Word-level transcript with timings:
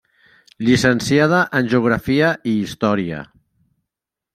Llicenciada 0.67 1.43
en 1.61 1.71
Geografia 1.75 2.33
i 2.53 2.57
Història. 2.65 3.23